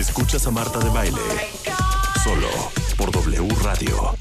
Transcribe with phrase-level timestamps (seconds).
[0.00, 1.20] Escuchas a Marta de Baile.
[2.24, 2.48] Solo
[2.96, 4.16] por W Radio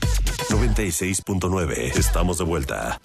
[0.49, 1.97] 96.9.
[1.97, 2.99] Estamos de vuelta.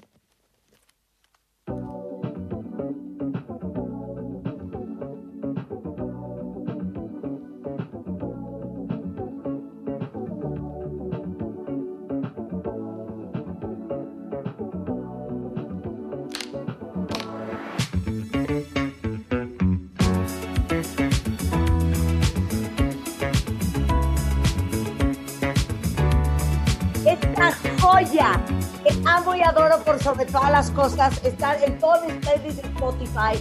[28.15, 31.21] que amo y adoro por sobre todas las cosas.
[31.25, 33.33] Está en todos mis playlists de Spotify.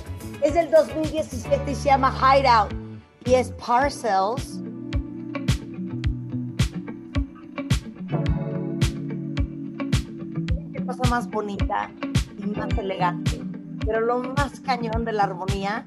[0.43, 2.73] Es del 2017 y se llama Hideout.
[3.25, 4.59] Y es Parcels.
[10.73, 11.91] Qué cosa más bonita
[12.39, 13.41] y más elegante.
[13.85, 15.85] Pero lo más cañón de la armonía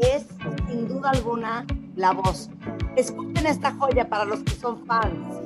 [0.00, 0.26] es,
[0.68, 2.48] sin duda alguna, la voz.
[2.96, 5.45] Escuchen esta joya para los que son fans.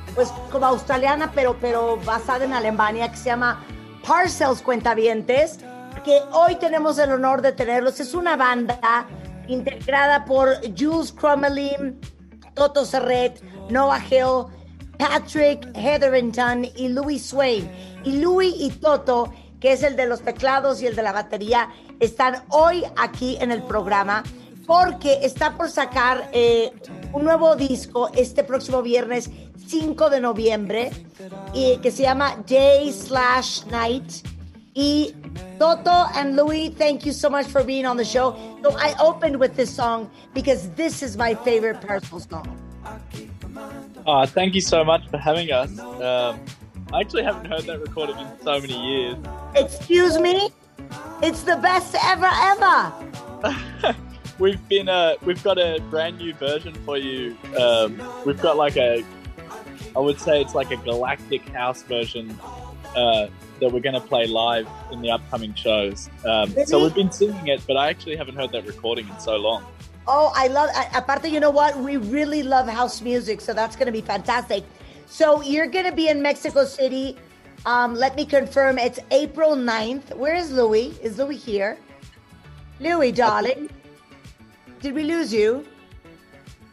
[0.15, 3.63] pues como australiana, pero, pero basada en Alemania, que se llama
[4.07, 5.59] Parcels Cuentavientes,
[6.03, 7.99] que hoy tenemos el honor de tenerlos.
[7.99, 8.79] Es una banda
[9.47, 11.99] integrada por Jules Cromelin,
[12.55, 14.45] Toto Serret, Noah Hill,
[14.97, 17.69] Patrick Hetherington y Louis Swain.
[18.03, 21.69] Y Louis y Toto, que es el de los teclados y el de la batería,
[21.99, 24.23] están hoy aquí en el programa
[24.65, 26.71] porque está por sacar eh,
[27.13, 29.29] un nuevo disco este próximo viernes
[29.67, 30.91] 5 de noviembre
[31.53, 34.27] y que se llama Day Slash Night.
[34.73, 35.13] Y
[35.59, 38.33] Toto and Louis, thank you so much for being on the show.
[38.63, 42.57] So I opened with this song because this is my favorite personal song.
[44.07, 45.77] Oh, thank you so much for having us.
[45.77, 46.39] Um,
[46.93, 49.17] I actually haven't heard that recording in so many years.
[49.55, 50.49] Excuse me?
[51.21, 53.95] It's the best ever, ever.
[54.41, 57.37] we've been uh, we've got a brand new version for you.
[57.57, 59.05] Um, we've got like a,
[59.95, 62.37] I would say it's like a galactic house version
[62.95, 63.27] uh,
[63.59, 66.09] that we're going to play live in the upcoming shows.
[66.25, 69.37] Um, so we've been singing it, but I actually haven't heard that recording in so
[69.37, 69.63] long.
[70.07, 70.71] Oh, I love.
[70.93, 71.77] Aparte, you know what?
[71.77, 74.63] We really love house music, so that's going to be fantastic.
[75.05, 77.15] So you're going to be in Mexico City.
[77.67, 78.79] Um, let me confirm.
[78.79, 80.15] It's April 9th.
[80.17, 80.87] Where is Louis?
[81.03, 81.77] Is Louis here?
[82.79, 83.69] Louis, darling.
[84.81, 85.63] Did we lose you?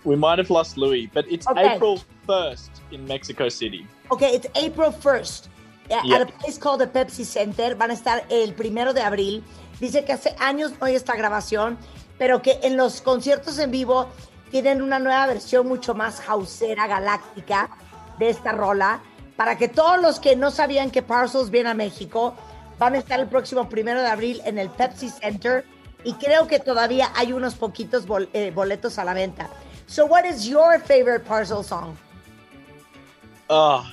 [0.05, 3.87] We might have lost Louis, but it's April 1st in Mexico City.
[4.11, 5.49] Okay, it's April 1st.
[5.91, 7.75] Yeah, At a place called the Pepsi Center.
[7.77, 9.45] Van a estar el primero de abril.
[9.79, 11.77] Dice que hace años no hay esta grabación,
[12.19, 14.09] pero que en los conciertos en vivo
[14.51, 17.69] tienen una nueva versión mucho más hausera, galáctica
[18.19, 19.01] de esta rola.
[19.37, 22.35] Para que todos los que no sabían que Parcels viene a México,
[22.79, 25.65] van a estar el próximo primero de abril en el Pepsi Center
[26.05, 29.49] y creo que todavía hay unos poquitos bol eh, boletos a la venta.
[29.87, 31.97] So, what is your favorite parcel song?
[33.49, 33.85] Oh,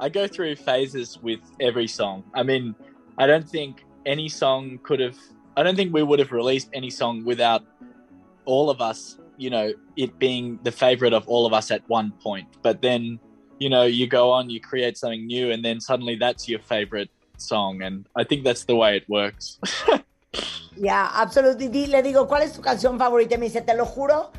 [0.00, 2.24] I go through phases with every song.
[2.34, 2.74] I mean,
[3.18, 5.16] I don't think any song could have,
[5.56, 7.62] I don't think we would have released any song without
[8.46, 12.10] all of us, you know, it being the favorite of all of us at one
[12.20, 12.48] point.
[12.62, 13.20] But then,
[13.60, 17.10] you know, you go on, you create something new, and then suddenly that's your favorite
[17.36, 17.82] song.
[17.82, 19.60] And I think that's the way it works.
[20.76, 21.88] Ya, absolutamente.
[21.88, 23.36] le digo, ¿cuál es tu canción favorita?
[23.38, 24.30] me dice, te lo juro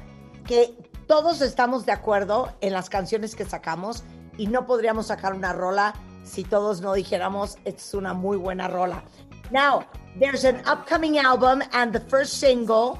[0.46, 0.76] que
[1.08, 4.04] todos estamos de acuerdo en las canciones que sacamos
[4.38, 5.94] y no podríamos sacar una rola
[6.24, 9.04] si todos no dijéramos, es una muy buena rola.
[9.52, 9.84] Now,
[10.20, 12.98] there's an upcoming album and the first single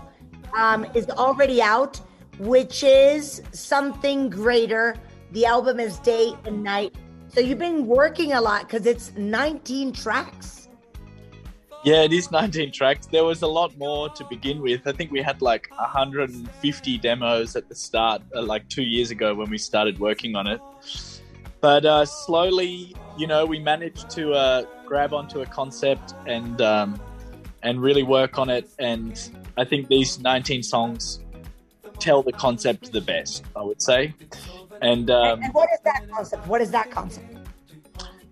[0.58, 2.02] um, is already out,
[2.40, 4.96] which is Something Greater.
[5.32, 6.94] The album is Day and Night.
[7.34, 10.61] So you've been working a lot because it's 19 tracks.
[11.84, 13.08] Yeah, it is 19 tracks.
[13.08, 14.86] There was a lot more to begin with.
[14.88, 19.34] I think we had like 150 demos at the start, uh, like two years ago
[19.34, 20.62] when we started working on it.
[21.60, 27.02] But uh, slowly, you know, we managed to uh, grab onto a concept and um,
[27.64, 28.70] and really work on it.
[28.78, 29.20] And
[29.58, 31.20] I think these 19 songs
[32.00, 34.14] tell the concept the best, I would say.
[34.84, 36.46] And, um, and what is that concept?
[36.46, 37.28] What is that concept?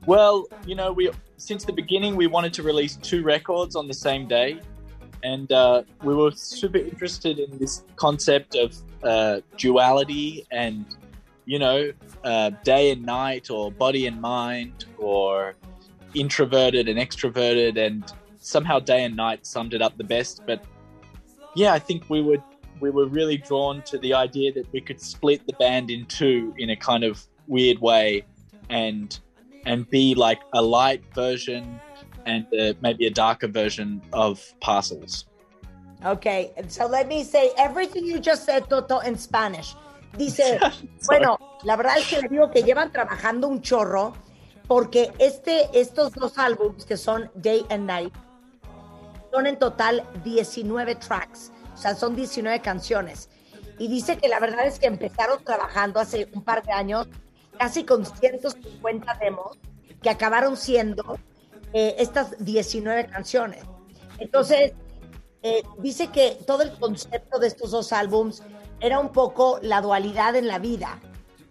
[0.05, 3.93] Well, you know, we since the beginning, we wanted to release two records on the
[3.93, 4.59] same day,
[5.23, 10.85] and uh, we were super interested in this concept of uh, duality and
[11.45, 11.91] you know
[12.25, 15.55] uh, day and night or body and mind or
[16.13, 20.63] introverted and extroverted and somehow day and night summed it up the best but
[21.55, 22.43] yeah i think we would
[22.81, 26.53] we were really drawn to the idea that we could split the band in two
[26.57, 28.23] in a kind of weird way
[28.69, 29.19] and
[29.69, 31.79] and be like a light version
[32.25, 35.25] and uh, maybe a darker version of parcels.
[36.03, 39.75] Okay, so let me say everything you just said, Toto, in Spanish.
[40.17, 40.57] Dice,
[41.05, 44.13] bueno, la verdad es que le digo que llevan trabajando un chorro
[44.67, 48.13] porque este, estos dos álbumes que son Day and Night
[49.31, 53.29] son en total 19 tracks, o sea, son 19 canciones.
[53.77, 57.07] Y dice que la verdad es que empezaron trabajando hace un par de años
[57.59, 59.57] casi con 150 demos
[60.01, 61.19] que acabaron siendo
[61.73, 63.61] eh, estas 19 canciones.
[64.17, 64.71] Entonces,
[65.43, 68.41] eh, dice que todo el concepto de estos dos álbums
[68.79, 70.99] era un poco la dualidad en la vida,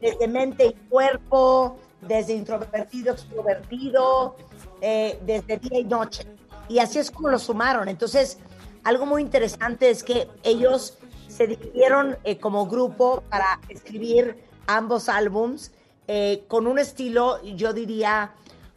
[0.00, 4.36] desde mente y cuerpo, desde introvertido, extrovertido,
[4.80, 6.24] eh, desde día y noche.
[6.70, 7.86] Y así es como lo sumaron.
[7.88, 8.38] Entonces,
[8.84, 10.96] algo muy interesante es que ellos
[11.28, 15.70] se dividieron como grupo para escribir ambos álbums
[16.10, 18.32] eh, con un estilo, yo diría,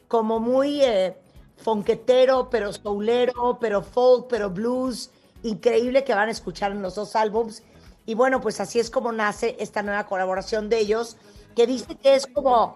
[0.10, 1.16] como muy eh,
[1.56, 5.10] fonquetero, pero soulero, pero folk, pero blues.
[5.42, 7.64] Increíble que van a escuchar en los dos álbums.
[8.06, 11.16] Y bueno, pues así es como nace esta nueva colaboración de ellos,
[11.56, 12.76] que dice que es como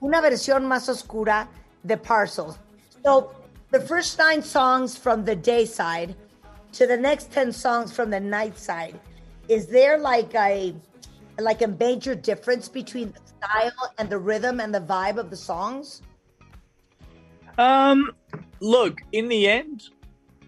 [0.00, 1.48] una versión más oscura
[1.82, 2.46] de Parcel.
[3.04, 3.30] So,
[3.70, 6.16] the first nine songs from the day side
[6.78, 8.94] to the next ten songs from the night side,
[9.48, 10.72] is there like a,
[11.38, 15.36] like a major difference between the style and the rhythm and the vibe of the
[15.36, 16.02] songs?
[17.58, 18.10] Um,
[18.60, 19.84] look, in the end,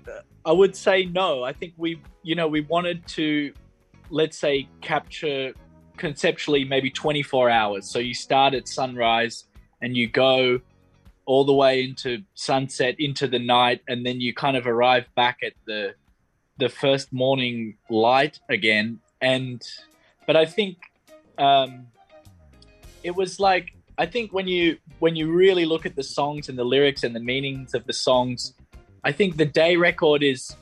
[0.09, 1.43] uh, I would say no.
[1.43, 3.53] I think we, you know, we wanted to,
[4.11, 5.53] let's say, capture
[5.97, 7.89] conceptually maybe 24 hours.
[7.91, 9.45] So you start at sunrise
[9.81, 10.61] and you go
[11.27, 15.39] all the way into sunset, into the night, and then you kind of arrive back
[15.43, 15.95] at the
[16.59, 19.01] the first morning light again.
[19.21, 19.63] And
[20.27, 20.79] but I think
[21.39, 21.87] um,
[23.03, 26.59] it was like I think when you when you really look at the songs and
[26.59, 28.55] the lyrics and the meanings of the songs,
[29.05, 30.55] I think the day record is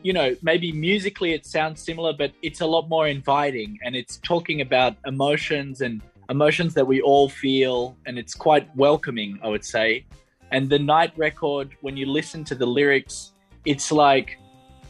[0.00, 4.18] you know, maybe musically it sounds similar, but it's a lot more inviting and it's
[4.18, 6.00] talking about emotions and
[6.30, 10.06] emotions that we all feel and it's quite welcoming, I would say.
[10.52, 13.32] And the night record, when you listen to the lyrics,
[13.64, 14.38] it's like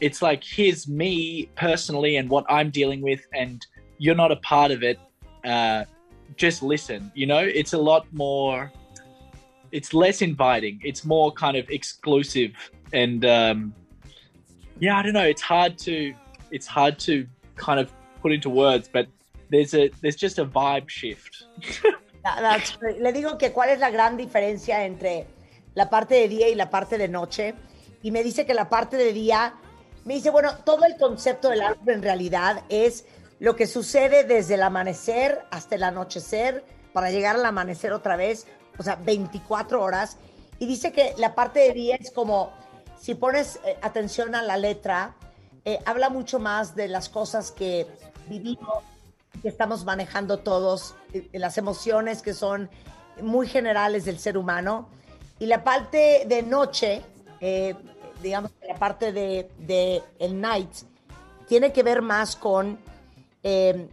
[0.02, 3.64] it's like here's me personally and what I'm dealing with and
[3.96, 5.00] you're not a part of it
[5.44, 5.84] uh,
[6.36, 7.12] just listen.
[7.14, 8.72] You know, it's a lot more.
[9.70, 10.80] It's less inviting.
[10.82, 12.52] It's more kind of exclusive,
[12.94, 13.74] and um,
[14.80, 15.28] yeah, I don't know.
[15.28, 16.14] It's hard to
[16.50, 17.26] it's hard to
[17.56, 17.92] kind of
[18.22, 19.06] put into words, but
[19.50, 21.44] there's a there's just a vibe shift.
[22.24, 25.26] That's, le digo que cuál es la gran diferencia entre
[25.74, 27.54] la parte de día y la parte de noche,
[28.02, 29.54] y me dice que la parte de día
[30.04, 33.06] me dice bueno todo el concepto del álbum en realidad es
[33.40, 38.46] lo que sucede desde el amanecer hasta el anochecer, para llegar al amanecer otra vez,
[38.78, 40.16] o sea, 24 horas.
[40.58, 42.52] Y dice que la parte de día es como,
[42.98, 45.14] si pones eh, atención a la letra,
[45.64, 47.86] eh, habla mucho más de las cosas que
[48.28, 48.82] vivimos,
[49.42, 52.68] que estamos manejando todos, eh, las emociones que son
[53.22, 54.88] muy generales del ser humano.
[55.38, 57.04] Y la parte de noche,
[58.20, 60.70] digamos, la parte de, de el night,
[61.46, 62.78] tiene que ver más con
[63.42, 63.88] Em,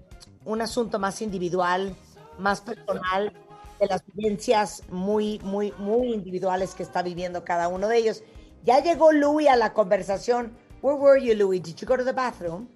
[0.46, 1.96] un asunto más individual,
[2.40, 3.32] más personal,
[3.80, 8.24] de las vivencias muy, muy, muy individuales que está viviendo cada uno de ellos.
[8.64, 10.54] Ya llegó Louis a la conversación.
[10.82, 11.60] Where were you, Louis?
[11.62, 12.68] Did you go to the bathroom?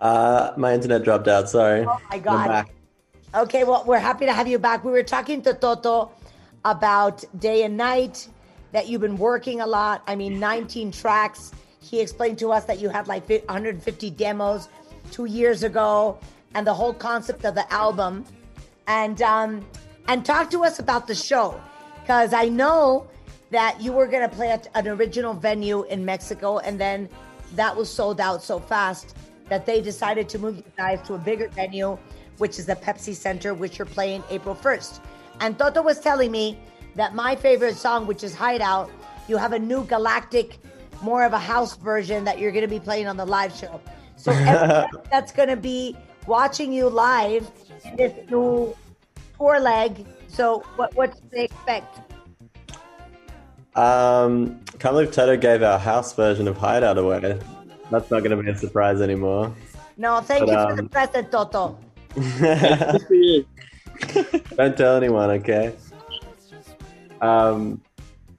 [0.00, 1.48] Uh, my internet dropped out.
[1.48, 1.84] Sorry.
[1.86, 2.66] Oh my god.
[3.34, 4.84] Okay, well, we're happy to have you back.
[4.84, 6.10] We were talking to Toto
[6.64, 8.28] about day and night
[8.72, 10.02] that you've been working a lot.
[10.06, 11.52] I mean, 19 tracks.
[11.80, 14.68] He explained to us that you had like 150 demos.
[15.10, 16.18] two years ago
[16.54, 18.24] and the whole concept of the album
[18.86, 19.64] and um,
[20.08, 21.60] and talk to us about the show
[22.00, 23.08] because I know
[23.50, 27.08] that you were going to play at an original venue in Mexico and then
[27.54, 29.16] that was sold out so fast
[29.48, 31.96] that they decided to move you guys to a bigger venue,
[32.38, 34.98] which is the Pepsi Center, which you're playing April 1st.
[35.40, 36.58] And Toto was telling me
[36.96, 38.90] that my favorite song, which is Hideout,
[39.28, 40.58] you have a new galactic,
[41.00, 43.80] more of a house version that you're going to be playing on the live show.
[44.16, 44.32] So
[45.10, 45.96] that's going to be
[46.26, 47.48] watching you live
[47.84, 48.74] in this new
[49.38, 50.04] tour leg.
[50.28, 52.00] So what what do they expect?
[53.76, 57.38] Um, can't believe Toto gave our house version of Hideout away.
[57.90, 59.54] That's not going to be a surprise anymore.
[59.98, 61.78] No, thank but, you for the um, present, Toto.
[64.56, 65.74] Don't tell anyone, okay?
[67.20, 67.82] Um,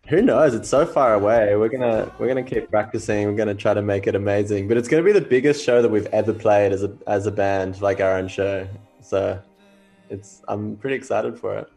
[0.08, 0.54] who knows?
[0.56, 1.56] It's so far away.
[1.58, 3.28] We're gonna we're gonna keep practicing.
[3.28, 4.68] We're gonna try to make it amazing.
[4.68, 7.32] But it's gonna be the biggest show that we've ever played as a as a
[7.32, 8.68] band, like our own show.
[9.02, 9.40] So
[10.10, 11.68] it's I'm pretty excited for it.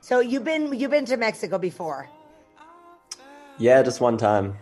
[0.00, 2.08] So you've been you've been to Mexico before?
[3.58, 4.56] Yeah, just one time.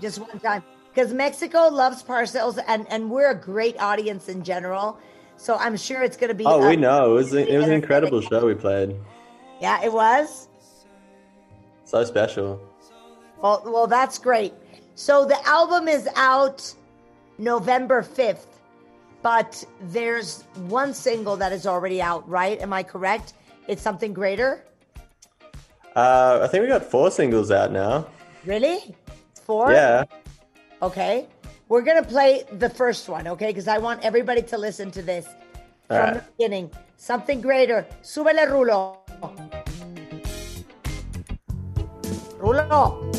[0.00, 0.64] Just one time.
[0.92, 4.98] Because Mexico loves parcels and, and we're a great audience in general.
[5.36, 7.12] So I'm sure it's gonna be Oh, a, we know.
[7.12, 8.96] It was it was an incredible show we played.
[9.60, 10.48] Yeah, it was.
[11.90, 12.60] So special.
[13.42, 14.54] Well, well, that's great.
[14.94, 16.72] So the album is out
[17.36, 18.46] November 5th,
[19.22, 22.60] but there's one single that is already out, right?
[22.60, 23.32] Am I correct?
[23.66, 24.64] It's something greater?
[25.96, 28.06] Uh, I think we got four singles out now.
[28.46, 28.94] Really?
[29.42, 29.72] Four?
[29.72, 30.04] Yeah.
[30.82, 31.26] Okay.
[31.68, 33.48] We're going to play the first one, okay?
[33.48, 36.14] Because I want everybody to listen to this All from right.
[36.14, 36.70] the beginning.
[36.98, 37.84] Something greater.
[38.04, 38.99] Súbele, Rulo.
[42.68, 43.09] 哦。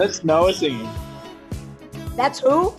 [0.00, 0.88] That's Noah singing.
[2.16, 2.74] That's who?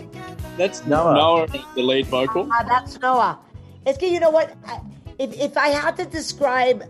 [0.56, 1.14] That's Noah.
[1.46, 2.52] Noah, the lead vocal.
[2.52, 3.38] Uh, that's Noah.
[3.86, 4.56] It's you know what?
[5.20, 6.82] If if I had to describe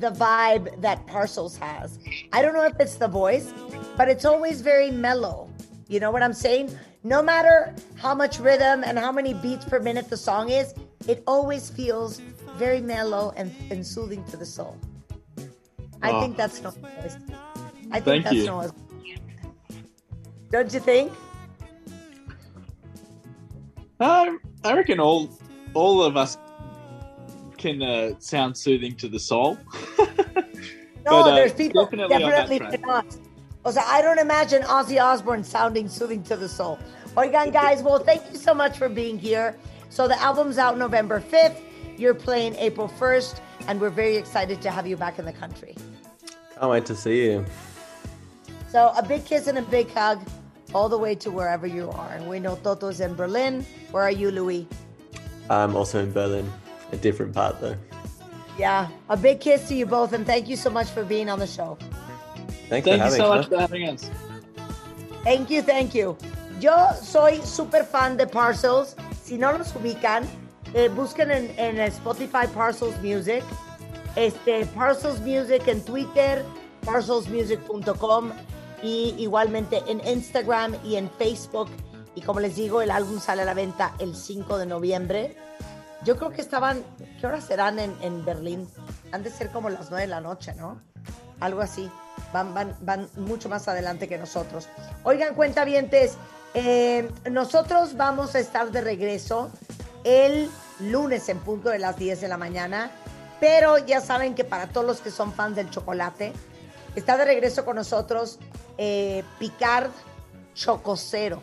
[0.00, 2.00] the vibe that Parcels has,
[2.32, 3.54] I don't know if it's the voice,
[3.96, 5.48] but it's always very mellow.
[5.86, 6.76] You know what I'm saying?
[7.04, 10.74] No matter how much rhythm and how many beats per minute the song is,
[11.06, 12.18] it always feels
[12.58, 14.78] very mellow and, and soothing to the soul.
[16.02, 16.20] I oh.
[16.20, 16.74] think that's Noah's.
[17.94, 18.46] I think Thank that's you.
[18.46, 18.72] Noah's.
[20.50, 21.12] Don't you think?
[23.98, 25.30] Um, I reckon all
[25.74, 26.38] all of us
[27.58, 29.58] can uh, sound soothing to the soul.
[29.98, 30.06] no,
[31.04, 32.60] but, uh, there's people definitely, definitely
[33.64, 36.78] I don't imagine Ozzy Osbourne sounding soothing to the soul.
[37.16, 39.56] Oigan, guys, well, thank you so much for being here.
[39.88, 41.58] So the album's out November 5th.
[41.96, 45.74] You're playing April 1st, and we're very excited to have you back in the country.
[46.58, 47.44] Can't wait to see you.
[48.76, 50.20] So a big kiss and a big hug
[50.74, 52.10] all the way to wherever you are.
[52.12, 53.64] And we know Toto's in Berlin.
[53.90, 54.68] Where are you, Louis?
[55.48, 56.44] I'm also in Berlin,
[56.92, 57.74] a different part though.
[58.58, 61.38] Yeah, a big kiss to you both, and thank you so much for being on
[61.38, 61.78] the show.
[62.68, 63.46] Thanks thank you so us.
[63.48, 64.10] much for having us.
[65.24, 66.14] Thank you, thank you.
[66.60, 68.94] Yo soy super fan de Parcels.
[69.24, 70.26] Si no los ubican,
[70.74, 73.42] eh, busquen en, en Spotify Parcels Music,
[74.16, 76.44] este, Parcels Music en Twitter,
[76.84, 78.32] parcelsmusic.com.
[78.82, 81.68] y igualmente en Instagram y en Facebook.
[82.14, 85.36] Y como les digo, el álbum sale a la venta el 5 de noviembre.
[86.04, 86.82] Yo creo que estaban,
[87.20, 88.68] ¿qué horas serán en, Berlín?
[89.12, 90.80] Han de ser como las 9 de la noche, ¿no?
[91.40, 91.90] Algo así.
[92.32, 94.68] Van, van, van mucho más adelante que nosotros.
[95.04, 96.16] Oigan, cuentavientes,
[96.54, 99.50] eh, nosotros vamos a estar de regreso
[100.04, 102.90] el lunes en punto de las 10 de la mañana.
[103.40, 106.32] Pero ya saben que para todos los que son fans del chocolate,
[106.96, 108.38] Está de regreso con nosotros
[108.78, 109.90] eh, Picard
[110.54, 111.42] Chococero,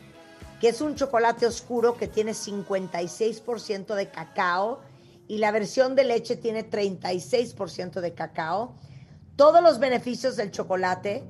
[0.59, 4.79] que es un chocolate oscuro que tiene 56% de cacao
[5.27, 8.73] y la versión de leche tiene 36% de cacao.
[9.35, 11.23] Todos los beneficios del chocolate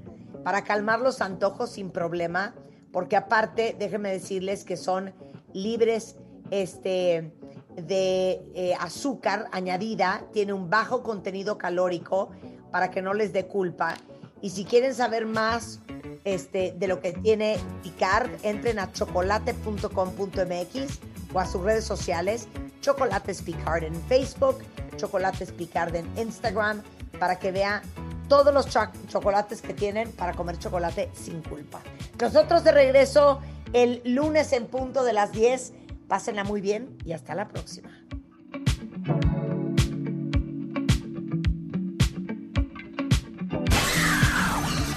[0.45, 2.55] para calmar los antojos sin problema,
[2.93, 5.13] porque aparte, déjenme decirles que son
[5.53, 6.15] libres
[6.49, 7.33] este,
[7.75, 12.29] de eh, azúcar añadida, tiene un bajo contenido calórico
[12.71, 13.97] para que no les dé culpa
[14.43, 15.79] y si quieren saber más
[16.25, 20.99] este, de lo que tiene Picard, entren a chocolate.com.mx
[21.33, 22.49] o a sus redes sociales,
[22.81, 24.57] Chocolates Picard en Facebook,
[24.97, 26.81] Chocolates Picard en Instagram,
[27.19, 27.81] para que vea
[28.27, 28.67] todos los
[29.07, 31.79] chocolates que tienen para comer chocolate sin culpa.
[32.19, 33.39] Nosotros de regreso
[33.71, 35.71] el lunes en punto de las 10.
[36.09, 37.89] Pásenla muy bien y hasta la próxima.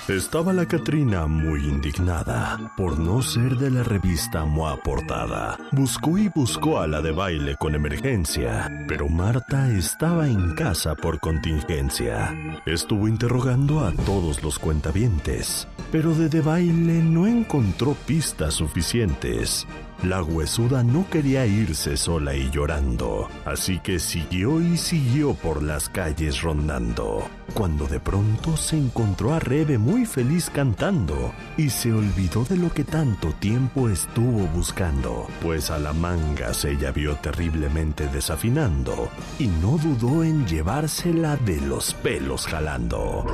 [0.09, 5.59] Estaba la Catrina muy indignada por no ser de la revista MOA portada.
[5.73, 11.19] Buscó y buscó a la de baile con emergencia, pero Marta estaba en casa por
[11.19, 12.33] contingencia.
[12.67, 19.67] Estuvo interrogando a todos los cuentavientes, pero de de baile no encontró pistas suficientes.
[20.05, 25.89] La huesuda no quería irse sola y llorando, así que siguió y siguió por las
[25.89, 32.45] calles rondando, cuando de pronto se encontró a Rebe muy feliz cantando y se olvidó
[32.45, 38.07] de lo que tanto tiempo estuvo buscando, pues a la manga se ella vio terriblemente
[38.09, 43.25] desafinando y no dudó en llevársela de los pelos jalando.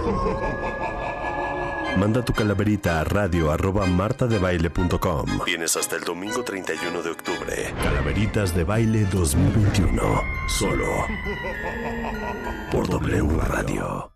[1.99, 5.40] Manda tu calaverita a radio arroba martadebaile.com.
[5.45, 7.75] Tienes hasta el domingo 31 de octubre.
[7.83, 10.00] Calaveritas de Baile 2021.
[10.47, 10.87] Solo
[12.71, 14.12] por W Radio.